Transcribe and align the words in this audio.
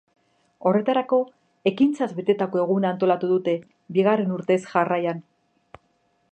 Horretarako, 0.69 1.19
ekintzaz 1.73 2.07
betetako 2.21 2.61
eguna 2.63 2.91
antolatu 2.95 3.31
dute, 3.35 3.55
bigarren 3.99 4.35
urtez 4.39 4.61
jarraian. 4.73 5.25